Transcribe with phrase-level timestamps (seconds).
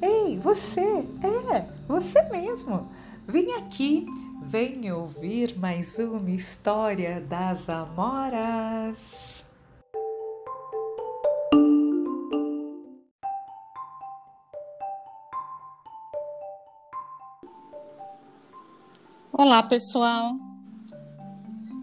[0.00, 0.80] Ei, você!
[0.80, 2.88] É, você mesmo!
[3.26, 4.06] Vem aqui,
[4.40, 9.44] vem ouvir mais uma história das Amoras!
[19.32, 20.36] Olá, pessoal!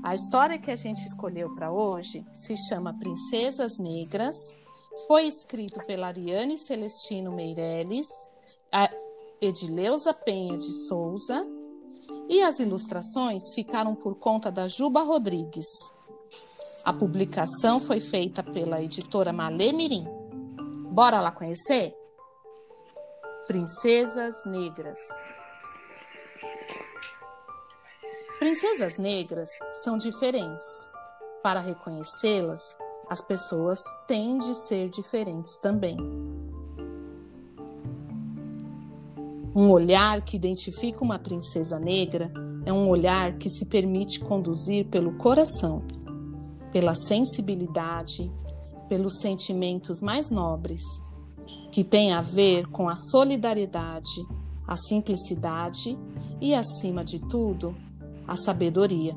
[0.02, 4.61] A história que a gente escolheu para hoje se chama Princesas Negras.
[5.08, 8.08] Foi escrito pela Ariane Celestino Meirelles,
[8.72, 8.90] a
[9.40, 11.48] Edileuza Penha de Souza
[12.30, 15.68] e as ilustrações ficaram por conta da Juba Rodrigues.
[16.84, 20.06] A publicação foi feita pela editora Malê Mirim.
[20.92, 21.96] Bora lá conhecer?
[23.48, 25.00] Princesas Negras.
[28.40, 29.50] Princesas negras
[29.84, 30.90] são diferentes.
[31.44, 32.76] Para reconhecê-las,
[33.12, 35.98] as pessoas têm de ser diferentes também.
[39.54, 42.32] Um olhar que identifica uma princesa negra
[42.66, 45.84] é um olhar que se permite conduzir pelo coração,
[46.72, 48.32] pela sensibilidade,
[48.88, 50.82] pelos sentimentos mais nobres,
[51.70, 54.26] que tem a ver com a solidariedade,
[54.66, 56.00] a simplicidade
[56.40, 57.76] e, acima de tudo,
[58.26, 59.14] a sabedoria.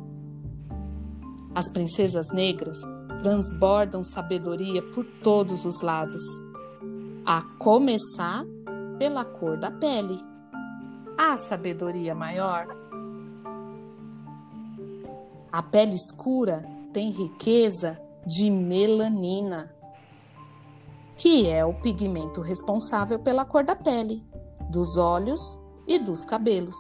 [1.55, 2.77] As princesas negras
[3.25, 6.23] transbordam sabedoria por todos os lados,
[7.25, 8.45] a começar
[8.99, 10.23] pela cor da pele.
[11.17, 12.67] A sabedoria maior.
[15.51, 19.75] A pele escura tem riqueza de melanina,
[21.17, 24.23] que é o pigmento responsável pela cor da pele,
[24.71, 26.77] dos olhos e dos cabelos.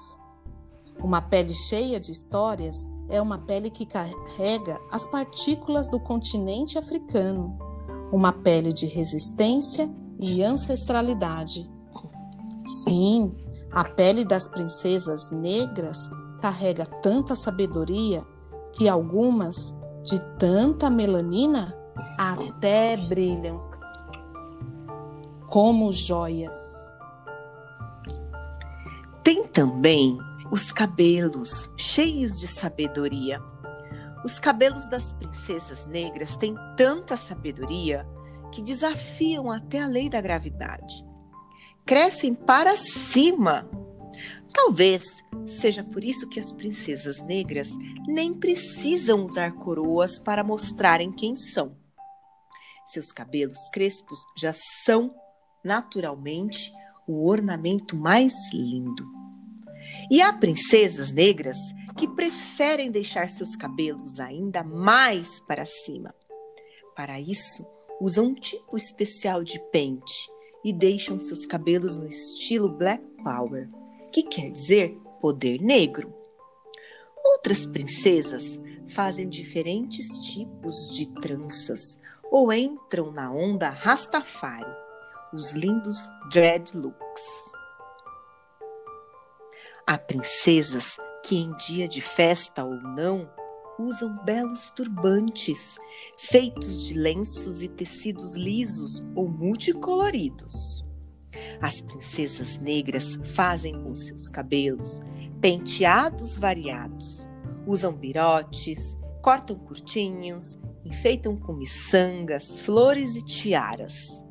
[0.98, 7.58] Uma pele cheia de histórias é uma pele que carrega as partículas do continente africano,
[8.12, 11.70] uma pele de resistência e ancestralidade.
[12.66, 13.34] Sim,
[13.70, 16.10] a pele das princesas negras
[16.40, 18.24] carrega tanta sabedoria
[18.72, 21.76] que algumas, de tanta melanina,
[22.18, 23.60] até brilham
[25.48, 26.94] como joias.
[29.22, 30.18] Tem também
[30.54, 33.42] os cabelos cheios de sabedoria.
[34.24, 38.06] Os cabelos das princesas negras têm tanta sabedoria
[38.52, 41.04] que desafiam até a lei da gravidade.
[41.84, 43.68] Crescem para cima.
[44.52, 45.02] Talvez
[45.44, 47.70] seja por isso que as princesas negras
[48.06, 51.76] nem precisam usar coroas para mostrarem quem são.
[52.86, 54.54] Seus cabelos crespos já
[54.84, 55.12] são,
[55.64, 56.72] naturalmente,
[57.08, 59.23] o ornamento mais lindo.
[60.10, 61.56] E há princesas negras
[61.96, 66.14] que preferem deixar seus cabelos ainda mais para cima.
[66.96, 67.66] Para isso,
[68.00, 70.14] usam um tipo especial de pente
[70.64, 73.68] e deixam seus cabelos no estilo Black Power,
[74.12, 76.14] que quer dizer poder negro.
[77.24, 81.98] Outras princesas fazem diferentes tipos de tranças
[82.30, 84.70] ou entram na onda Rastafari,
[85.32, 85.96] os lindos
[86.30, 87.53] dreadlocks.
[89.86, 93.30] Há princesas que, em dia de festa ou não,
[93.78, 95.76] usam belos turbantes,
[96.16, 100.82] feitos de lenços e tecidos lisos ou multicoloridos.
[101.60, 105.00] As princesas negras fazem com seus cabelos
[105.42, 107.28] penteados variados,
[107.66, 114.24] usam birotes, cortam curtinhos, enfeitam com miçangas, flores e tiaras.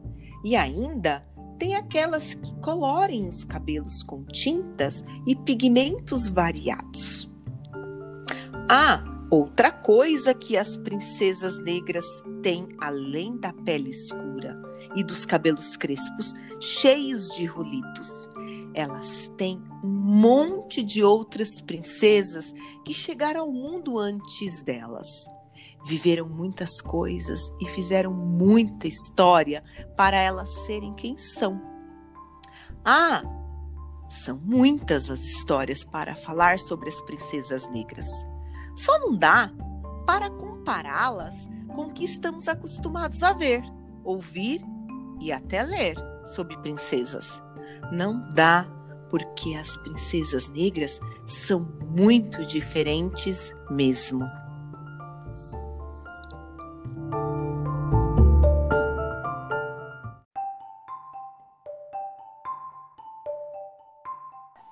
[0.44, 1.24] E ainda
[1.64, 7.32] tem aquelas que colorem os cabelos com tintas e pigmentos variados.
[8.70, 9.02] Ah,
[9.32, 12.06] outra coisa que as princesas negras
[12.42, 14.62] têm além da pele escura
[14.94, 18.30] e dos cabelos crespos cheios de rulitos.
[18.74, 22.54] Elas têm um monte de outras princesas
[22.84, 25.30] que chegaram ao mundo antes delas
[25.86, 29.64] viveram muitas coisas e fizeram muita história
[29.98, 31.62] para elas serem quem são.
[32.86, 33.22] Ah,
[34.10, 38.08] são muitas as histórias para falar sobre as princesas negras.
[38.76, 39.52] Só não dá
[40.06, 43.64] para compará-las com o que estamos acostumados a ver,
[44.04, 44.62] ouvir
[45.20, 47.42] e até ler sobre princesas.
[47.92, 48.68] Não dá
[49.10, 54.26] porque as princesas negras são muito diferentes mesmo.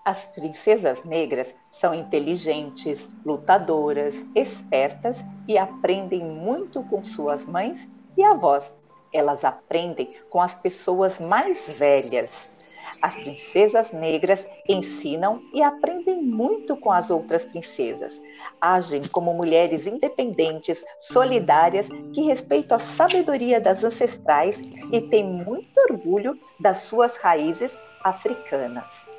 [0.04, 7.88] As princesas negras são inteligentes, lutadoras, espertas e aprendem muito com suas mães
[8.18, 8.74] e avós.
[9.14, 12.58] Elas aprendem com as pessoas mais velhas.
[13.00, 18.20] As princesas negras ensinam e aprendem muito com as outras princesas.
[18.60, 24.60] Agem como mulheres independentes, solidárias, que respeitam a sabedoria das ancestrais
[24.92, 27.72] e têm muito orgulho das suas raízes
[28.04, 29.11] africanas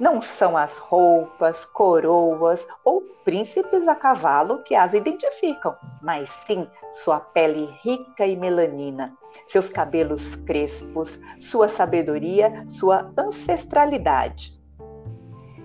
[0.00, 7.20] não são as roupas, coroas ou príncipes a cavalo que as identificam, mas sim sua
[7.20, 9.12] pele rica e melanina,
[9.44, 14.58] seus cabelos crespos, sua sabedoria, sua ancestralidade.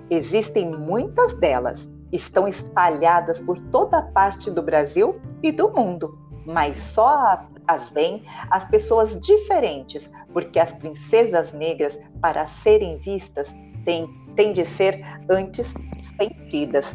[0.10, 7.48] Existem muitas delas, estão espalhadas por toda parte do Brasil e do mundo, mas só
[7.68, 13.56] as veem as pessoas diferentes, porque as princesas negras, para serem vistas,
[13.86, 15.74] têm têm de ser antes
[16.18, 16.86] sentidas.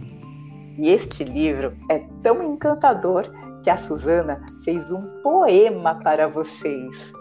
[0.79, 3.25] E este livro é tão encantador
[3.63, 7.13] que a Suzana fez um poema para vocês.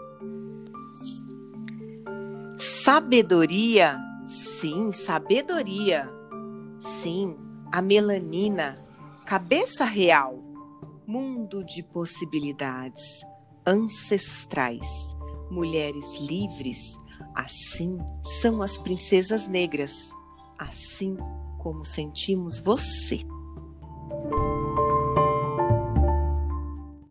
[2.58, 6.08] Sabedoria, sim, sabedoria.
[7.02, 7.36] Sim,
[7.70, 8.78] a melanina,
[9.26, 10.38] cabeça real,
[11.06, 13.20] mundo de possibilidades,
[13.66, 15.14] ancestrais,
[15.50, 16.96] mulheres livres,
[17.42, 17.96] Assim
[18.42, 20.12] são as princesas negras,
[20.58, 21.16] assim
[21.58, 23.24] como sentimos você.